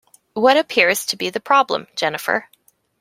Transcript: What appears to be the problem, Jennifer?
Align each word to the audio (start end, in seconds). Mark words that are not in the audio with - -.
What 0.33 0.57
appears 0.57 1.05
to 1.05 1.15
be 1.15 1.29
the 1.29 1.39
problem, 1.39 1.85
Jennifer? 1.95 2.49